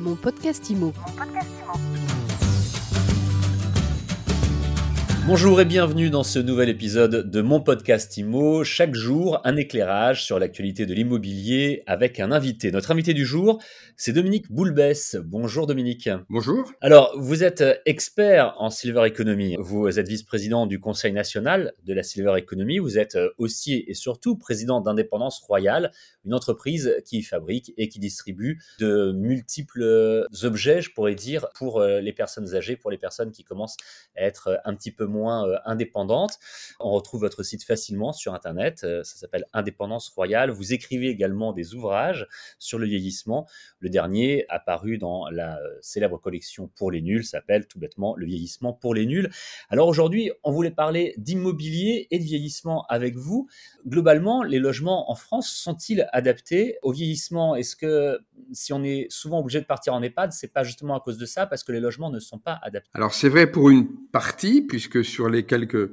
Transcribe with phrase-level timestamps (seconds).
[0.00, 0.94] Mon podcast IMO.
[5.26, 8.64] Bonjour et bienvenue dans ce nouvel épisode de mon podcast IMO.
[8.64, 12.72] Chaque jour, un éclairage sur l'actualité de l'immobilier avec un invité.
[12.72, 13.62] Notre invité du jour,
[13.96, 15.16] c'est Dominique Boulbès.
[15.22, 16.08] Bonjour Dominique.
[16.30, 16.72] Bonjour.
[16.80, 19.56] Alors, vous êtes expert en Silver Economy.
[19.60, 22.78] Vous êtes vice-président du Conseil national de la Silver Economy.
[22.78, 25.92] Vous êtes aussi et surtout président d'Indépendance Royale,
[26.24, 32.12] une entreprise qui fabrique et qui distribue de multiples objets, je pourrais dire, pour les
[32.12, 33.76] personnes âgées, pour les personnes qui commencent
[34.16, 36.38] à être un petit peu moins indépendante.
[36.78, 38.80] On retrouve votre site facilement sur Internet.
[38.80, 40.50] Ça s'appelle Indépendance Royale.
[40.50, 42.26] Vous écrivez également des ouvrages
[42.58, 43.46] sur le vieillissement.
[43.80, 48.72] Le dernier, apparu dans la célèbre collection Pour les nuls, s'appelle tout bêtement Le vieillissement
[48.72, 49.30] pour les nuls.
[49.68, 53.48] Alors aujourd'hui, on voulait parler d'immobilier et de vieillissement avec vous.
[53.86, 57.56] Globalement, les logements en France sont-ils adaptés au vieillissement?
[57.56, 58.18] Est-ce que
[58.52, 61.26] si on est souvent obligé de partir en EHPAD, c'est pas justement à cause de
[61.26, 62.90] ça, parce que les logements ne sont pas adaptés?
[62.94, 65.90] Alors c'est vrai pour une partie, puisque sur les quelques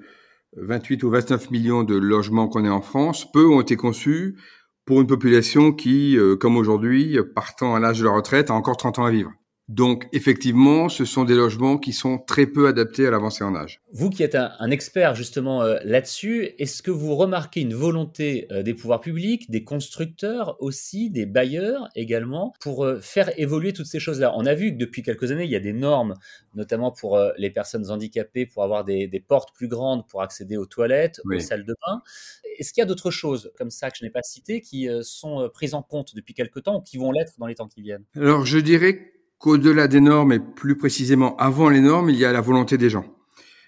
[0.56, 4.38] 28 ou 29 millions de logements qu'on a en France, peu ont été conçus
[4.86, 9.00] pour une population qui, comme aujourd'hui, partant à l'âge de la retraite, a encore 30
[9.00, 9.32] ans à vivre.
[9.68, 13.82] Donc, effectivement, ce sont des logements qui sont très peu adaptés à l'avancée en âge.
[13.92, 18.48] Vous qui êtes un, un expert justement euh, là-dessus, est-ce que vous remarquez une volonté
[18.52, 23.88] euh, des pouvoirs publics, des constructeurs aussi, des bailleurs également, pour euh, faire évoluer toutes
[23.88, 24.34] ces choses-là?
[24.38, 26.14] On a vu que depuis quelques années, il y a des normes,
[26.56, 30.66] notamment pour les personnes handicapées, pour avoir des, des, portes plus grandes pour accéder aux
[30.66, 31.38] toilettes, oui.
[31.38, 32.02] aux salles de bain.
[32.58, 35.50] Est-ce qu'il y a d'autres choses comme ça que je n'ai pas citées qui sont
[35.54, 38.06] prises en compte depuis quelques temps ou qui vont l'être dans les temps qui viennent?
[38.16, 42.32] Alors, je dirais qu'au-delà des normes et plus précisément avant les normes, il y a
[42.32, 43.06] la volonté des gens.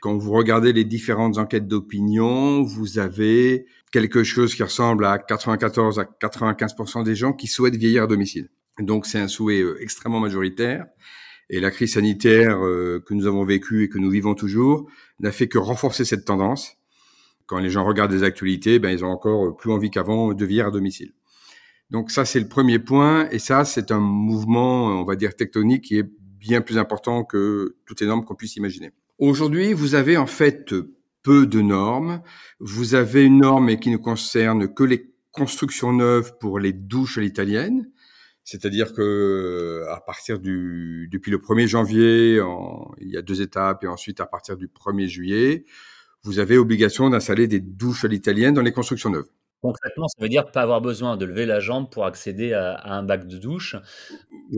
[0.02, 6.00] Quand vous regardez les différentes enquêtes d'opinion, vous avez quelque chose qui ressemble à 94
[6.00, 8.50] à 95% des gens qui souhaitent vieillir à domicile.
[8.80, 10.86] Donc c'est un souhait extrêmement majoritaire.
[11.50, 15.48] Et la crise sanitaire que nous avons vécue et que nous vivons toujours n'a fait
[15.48, 16.78] que renforcer cette tendance.
[17.48, 20.68] Quand les gens regardent des actualités, ben ils ont encore plus envie qu'avant de vieillir
[20.68, 21.12] à domicile.
[21.90, 23.30] Donc ça, c'est le premier point.
[23.30, 27.76] Et ça, c'est un mouvement, on va dire, tectonique qui est bien plus important que
[27.86, 28.92] toutes les normes qu'on puisse imaginer.
[29.18, 30.74] Aujourd'hui, vous avez en fait
[31.24, 32.22] peu de normes.
[32.60, 37.22] Vous avez une norme qui ne concerne que les constructions neuves pour les douches à
[37.22, 37.90] l'italienne.
[38.44, 42.42] C'est-à-dire que à partir du depuis le 1er janvier,
[43.00, 45.66] il y a deux étapes et ensuite à partir du 1er juillet,
[46.24, 49.30] vous avez obligation d'installer des douches à l'italienne dans les constructions neuves.
[49.62, 52.94] Concrètement, ça veut dire pas avoir besoin de lever la jambe pour accéder à, à,
[52.94, 53.76] un bac de douche.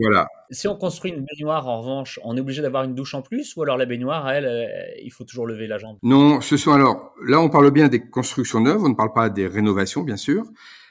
[0.00, 0.28] Voilà.
[0.50, 3.56] Si on construit une baignoire, en revanche, on est obligé d'avoir une douche en plus
[3.56, 5.96] ou alors la baignoire, elle, elle, il faut toujours lever la jambe?
[6.04, 9.28] Non, ce sont alors, là on parle bien des constructions neuves, on ne parle pas
[9.28, 10.44] des rénovations, bien sûr.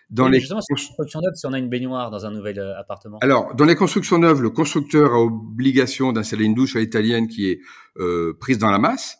[0.09, 2.31] Dans oui, les justement, c'est une construction neuve si on a une baignoire dans un
[2.31, 3.17] nouvel euh, appartement.
[3.21, 7.49] Alors, dans les constructions neuves, le constructeur a obligation d'installer une douche à l'italienne qui
[7.49, 7.61] est
[7.97, 9.17] euh, prise dans la masse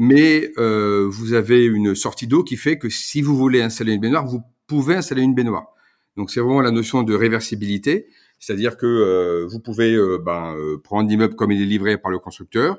[0.00, 4.00] mais euh, vous avez une sortie d'eau qui fait que si vous voulez installer une
[4.00, 5.74] baignoire, vous pouvez installer une baignoire.
[6.16, 8.06] Donc c'est vraiment la notion de réversibilité,
[8.38, 12.18] c'est-à-dire que euh, vous pouvez euh, ben, prendre l'immeuble comme il est livré par le
[12.18, 12.78] constructeur,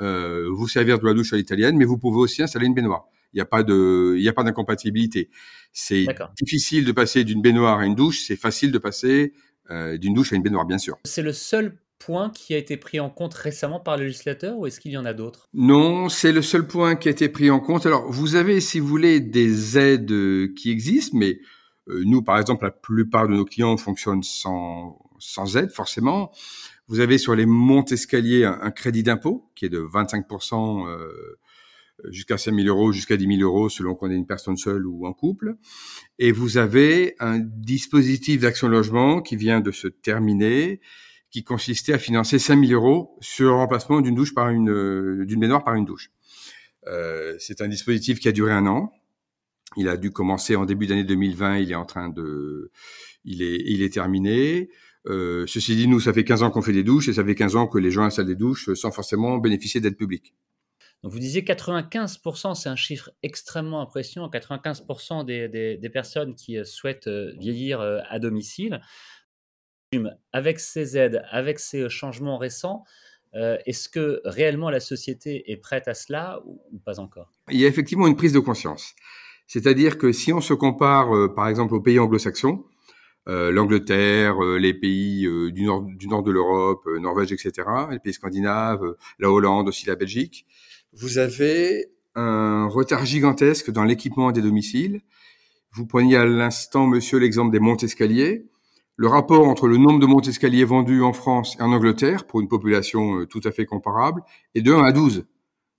[0.00, 3.06] vous servir de la douche à l'italienne, mais vous pouvez aussi installer une baignoire.
[3.32, 5.30] Il n'y a pas de, il n'y a pas d'incompatibilité.
[5.72, 6.06] C'est
[6.42, 9.34] difficile de passer d'une baignoire à une douche, c'est facile de passer
[9.70, 10.98] d'une douche à une baignoire, bien sûr.
[11.04, 14.66] C'est le seul point qui a été pris en compte récemment par le législateur ou
[14.66, 15.48] est-ce qu'il y en a d'autres?
[15.54, 17.86] Non, c'est le seul point qui a été pris en compte.
[17.86, 21.40] Alors, vous avez, si vous voulez, des aides qui existent, mais
[21.88, 26.32] euh, nous, par exemple, la plupart de nos clients fonctionnent sans, sans aide, forcément.
[26.88, 31.08] Vous avez sur les montes escaliers un, un crédit d'impôt qui est de 25% euh,
[32.10, 35.06] jusqu'à 5 000 euros, jusqu'à 10 000 euros selon qu'on est une personne seule ou
[35.06, 35.56] en couple.
[36.18, 40.80] Et vous avez un dispositif d'action logement qui vient de se terminer
[41.30, 45.40] qui consistait à financer 5000 euros sur le remplacement d'une douche par une euh, d'une
[45.40, 46.10] baignoire par une douche.
[46.86, 48.92] Euh, c'est un dispositif qui a duré un an.
[49.76, 51.58] Il a dû commencer en début d'année 2020.
[51.58, 52.70] Il est en train de,
[53.24, 54.70] il est, il est terminé.
[55.08, 57.34] Euh, ceci dit, nous, ça fait 15 ans qu'on fait des douches et ça fait
[57.34, 60.34] 15 ans que les gens installent des douches sans forcément bénéficier d'aide publique.
[61.02, 64.30] Donc vous disiez 95%, c'est un chiffre extrêmement impressionnant.
[64.30, 67.08] 95% des, des, des, personnes qui souhaitent
[67.38, 68.80] vieillir à domicile
[70.32, 72.84] avec ces aides, avec ces changements récents,
[73.34, 77.32] euh, est-ce que réellement la société est prête à cela ou, pas encore?
[77.50, 78.94] Il y a effectivement une prise de conscience.
[79.46, 82.64] C'est-à-dire que si on se compare, euh, par exemple, aux pays anglo-saxons,
[83.28, 87.52] euh, l'Angleterre, euh, les pays euh, du nord du nord de l'Europe, Norvège, etc.,
[87.90, 90.46] les pays scandinaves, la Hollande, aussi la Belgique,
[90.92, 95.00] vous avez un retard gigantesque dans l'équipement des domiciles.
[95.72, 98.46] Vous preniez à l'instant, monsieur, l'exemple des montes escaliers
[98.96, 102.40] le rapport entre le nombre de montes escaliers vendus en France et en Angleterre, pour
[102.40, 104.22] une population euh, tout à fait comparable,
[104.54, 105.26] est de 1 à 12.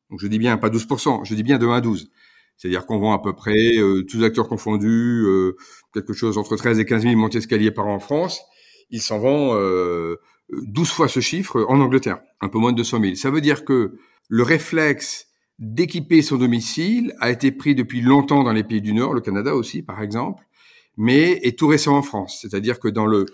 [0.10, 2.10] Donc je dis bien pas 12%, je dis bien de 1 à 12.
[2.58, 5.56] C'est-à-dire qu'on vend à peu près, euh, tous acteurs confondus, euh,
[5.94, 8.42] quelque chose entre 13 et 15 000 montes escaliers par an en France.
[8.90, 10.16] Il s'en vend euh,
[10.50, 13.16] 12 fois ce chiffre en Angleterre, un peu moins de 200 000.
[13.16, 13.98] Ça veut dire que
[14.28, 15.28] le réflexe
[15.60, 19.56] d'équiper son domicile a été pris depuis longtemps dans les pays du Nord, le Canada
[19.56, 20.47] aussi par exemple,
[20.98, 22.40] mais est tout récent en France.
[22.42, 23.26] C'est-à-dire que dans le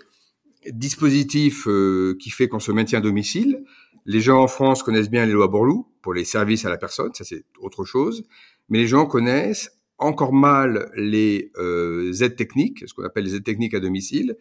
[0.70, 3.64] dispositif euh, qui fait qu'on se maintient à domicile,
[4.06, 7.12] les gens en France connaissent bien les lois Borloo pour les services à la personne,
[7.14, 8.24] ça c'est autre chose,
[8.68, 13.44] mais les gens connaissent encore mal les euh, aides techniques, ce qu'on appelle les aides
[13.44, 14.36] techniques à domicile.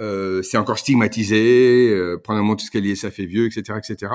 [0.00, 4.12] Euh, c'est encore stigmatisé, euh, prendre un monte escalier ça fait vieux, etc., etc.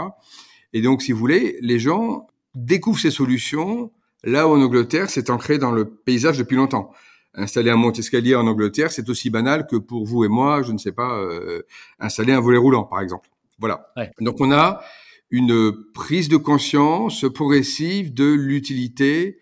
[0.73, 3.91] Et donc, si vous voulez, les gens découvrent ces solutions
[4.23, 6.91] là où en Angleterre, c'est ancré dans le paysage depuis longtemps
[7.33, 10.77] installer un monte-escalier en Angleterre, c'est aussi banal que pour vous et moi, je ne
[10.77, 11.61] sais pas, euh,
[11.99, 13.29] installer un volet roulant, par exemple.
[13.59, 13.93] Voilà.
[14.19, 14.81] Donc on a
[15.29, 19.39] une prise de conscience progressive de l'utilité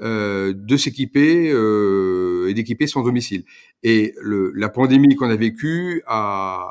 [0.00, 3.44] euh, de s'équiper euh, et d'équiper son domicile.
[3.82, 6.66] Et le, la pandémie qu'on a vécue a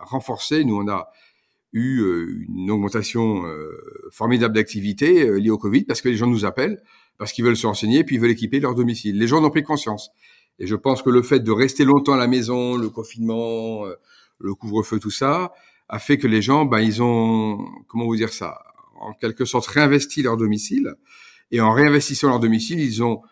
[0.00, 1.10] renforcé, nous on a
[1.72, 3.70] eu euh, une augmentation euh,
[4.10, 6.82] formidable d'activité liée au Covid parce que les gens nous appellent
[7.18, 9.18] parce qu'ils veulent se renseigner, puis ils veulent équiper leur domicile.
[9.18, 10.10] Les gens en ont pris conscience.
[10.58, 13.94] Et je pense que le fait de rester longtemps à la maison, le confinement, euh,
[14.38, 15.52] le couvre-feu, tout ça,
[15.88, 17.58] a fait que les gens, ben, ils ont,
[17.88, 18.58] comment vous dire ça,
[19.00, 20.94] en quelque sorte réinvesti leur domicile.
[21.50, 23.22] Et en réinvestissant leur domicile, ils ont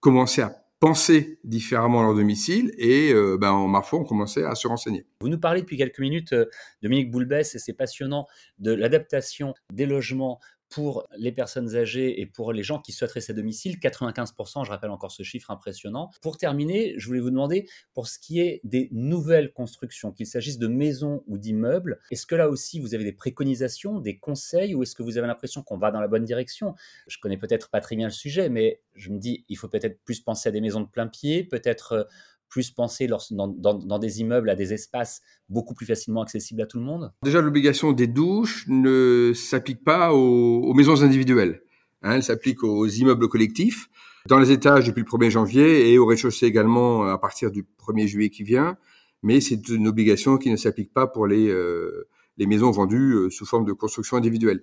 [0.00, 4.54] commencé à penser différemment leur domicile et euh, ben, en ma foi, on commençait à
[4.54, 5.04] se renseigner.
[5.20, 6.46] Vous nous parlez depuis quelques minutes, euh,
[6.82, 8.26] Dominique Boulbès, et c'est passionnant,
[8.58, 10.40] de l'adaptation des logements
[10.70, 14.70] pour les personnes âgées et pour les gens qui souhaiteraient rester à domicile, 95%, je
[14.70, 16.10] rappelle encore ce chiffre impressionnant.
[16.22, 20.58] Pour terminer, je voulais vous demander, pour ce qui est des nouvelles constructions, qu'il s'agisse
[20.58, 24.82] de maisons ou d'immeubles, est-ce que là aussi vous avez des préconisations, des conseils, ou
[24.82, 26.74] est-ce que vous avez l'impression qu'on va dans la bonne direction?
[27.08, 30.00] Je connais peut-être pas très bien le sujet, mais je me dis, il faut peut-être
[30.04, 32.04] plus penser à des maisons de plein pied, peut-être euh,
[32.50, 36.84] plus penser dans, des immeubles à des espaces beaucoup plus facilement accessibles à tout le
[36.84, 41.62] monde Déjà, l'obligation des douches ne s'applique pas aux, maisons individuelles.
[42.02, 43.88] Hein, elle s'applique aux immeubles collectifs,
[44.28, 48.06] dans les étages depuis le 1er janvier et au rez-de-chaussée également à partir du 1er
[48.06, 48.76] juillet qui vient.
[49.22, 53.30] Mais c'est une obligation qui ne s'applique pas pour les, euh, les maisons vendues euh,
[53.30, 54.62] sous forme de construction individuelle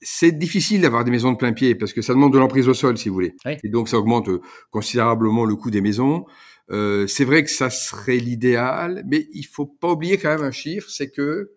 [0.00, 2.74] c'est difficile d'avoir des maisons de plein pied parce que ça demande de l'emprise au
[2.74, 3.34] sol, si vous voulez.
[3.64, 4.40] Et donc ça augmente euh,
[4.70, 6.24] considérablement le coût des maisons.
[6.70, 10.50] Euh, c'est vrai que ça serait l'idéal, mais il faut pas oublier quand même un
[10.50, 11.52] chiffre, c'est que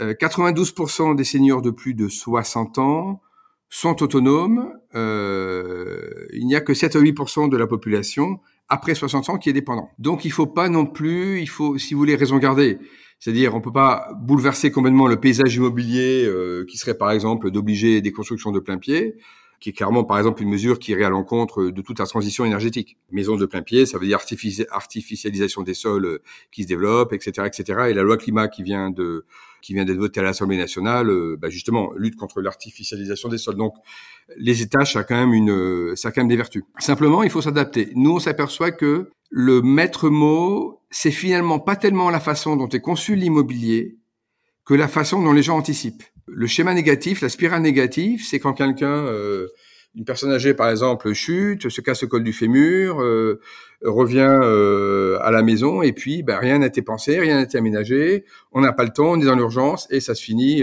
[0.00, 3.20] 92% euh, des seniors de plus de 60 ans
[3.68, 4.72] sont autonomes.
[4.94, 9.50] Euh, il n'y a que 7 à 8% de la population après 60 ans qui
[9.50, 9.90] est dépendant.
[9.98, 12.78] Donc il faut pas non plus, il faut, si vous voulez, raison garder.
[13.18, 18.00] C'est-à-dire, on peut pas bouleverser complètement le paysage immobilier, euh, qui serait par exemple d'obliger
[18.00, 19.16] des constructions de plein pied
[19.64, 22.44] qui est clairement, par exemple, une mesure qui irait à l'encontre de toute la transition
[22.44, 22.98] énergétique.
[23.10, 24.18] Maisons de plein pied, ça veut dire
[24.70, 26.22] artificialisation des sols euh,
[26.52, 27.84] qui se développent, etc., etc.
[27.88, 29.24] Et la loi climat qui vient de
[29.62, 33.56] qui vient d'être votée à l'Assemblée nationale, euh, bah justement, lutte contre l'artificialisation des sols.
[33.56, 33.72] Donc,
[34.36, 36.64] les États, ça a quand même une, ça a quand même des vertus.
[36.78, 37.88] Simplement, il faut s'adapter.
[37.94, 42.80] Nous, on s'aperçoit que le maître mot, c'est finalement pas tellement la façon dont est
[42.80, 43.96] conçu l'immobilier
[44.66, 46.04] que la façon dont les gens anticipent.
[46.26, 49.48] Le schéma négatif, la spirale négative, c'est quand quelqu'un, euh,
[49.94, 53.40] une personne âgée par exemple, chute, se casse le col du fémur, euh,
[53.82, 57.58] revient euh, à la maison et puis ben, rien n'a été pensé, rien n'a été
[57.58, 60.62] aménagé, on n'a pas le temps, on est dans l'urgence et ça se finit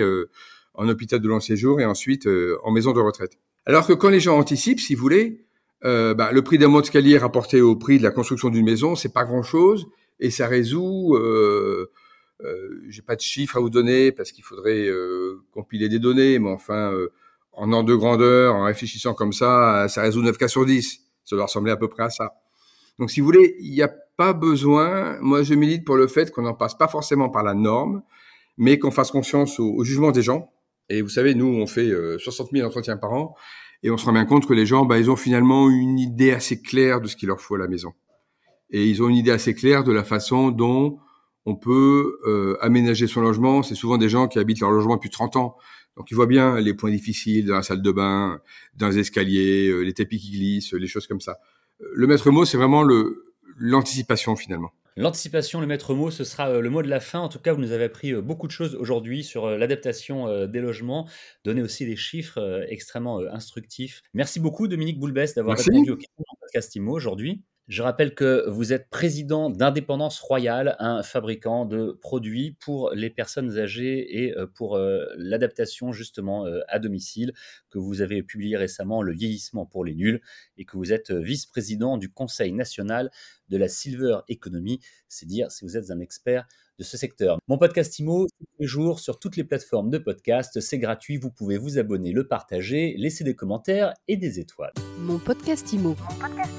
[0.74, 2.28] en hôpital de long séjour et ensuite
[2.64, 3.38] en maison de retraite.
[3.68, 5.46] Alors que quand les gens anticipent, si vous voulez,
[5.84, 9.14] ben, le prix d'un mot escalier rapporté au prix de la construction d'une maison, c'est
[9.14, 9.88] pas grand-chose
[10.20, 11.16] et ça résout
[12.44, 16.40] euh, j'ai pas de chiffres à vous donner parce qu'il faudrait euh, compiler des données,
[16.40, 17.12] mais enfin, euh,
[17.54, 21.02] en ordre de grandeur, en réfléchissant comme ça, ça résout 9 cas sur 10.
[21.26, 22.34] Ça doit ressembler à peu près à ça.
[23.00, 25.18] Donc, si vous voulez, il n'y a pas besoin.
[25.22, 28.04] Moi, je milite pour le fait qu'on n'en passe pas forcément par la norme,
[28.58, 30.52] mais qu'on fasse confiance au, jugement des gens.
[30.90, 33.36] Et vous savez, nous, on fait 60 000 entretiens par an,
[33.84, 36.32] et on se rend bien compte que les gens, bah, ils ont finalement une idée
[36.32, 37.94] assez claire de ce qu'il leur faut à la maison.
[38.70, 41.00] Et ils ont une idée assez claire de la façon dont
[41.46, 43.64] on peut euh, aménager son logement.
[43.64, 45.58] C'est souvent des gens qui habitent leur logement depuis 30 ans.
[45.98, 48.40] Donc ils voient bien les points difficiles dans la salle de bain,
[48.76, 51.40] dans les escaliers, euh, les tapis qui glissent, les choses comme ça.
[51.80, 53.26] Le maître mot, c'est vraiment le
[53.58, 54.72] l'anticipation finalement.
[54.98, 57.20] L'anticipation, le maître mot, ce sera euh, le mot de la fin.
[57.20, 61.10] En tout cas, vous nous avez appris beaucoup de choses aujourd'hui sur l'adaptation des logements,
[61.44, 64.02] donner aussi des chiffres extrêmement instructifs.
[64.14, 65.98] Merci beaucoup, Dominique Boulbès, d'avoir répondu de
[66.42, 67.44] podcast IMO aujourd'hui.
[67.68, 73.58] Je rappelle que vous êtes président d'Indépendance Royale, un fabricant de produits pour les personnes
[73.58, 77.34] âgées et euh, pour euh, l'adaptation justement euh, à domicile,
[77.70, 80.22] que vous avez publié récemment Le vieillissement pour les nuls
[80.58, 83.12] et que vous êtes vice-président du Conseil national
[83.50, 84.80] de la Silver Economy.
[85.08, 86.48] C'est dire si vous êtes un expert
[86.80, 87.38] de ce secteur.
[87.48, 90.60] Mon podcast IMO, tous les jours sur toutes les plateformes de podcast.
[90.60, 91.18] C'est gratuit.
[91.18, 94.74] Vous pouvez vous abonner, le partager, laisser des commentaires et des étoiles.
[94.98, 95.90] Mon podcast IMO.
[95.90, 96.52] Mon podcast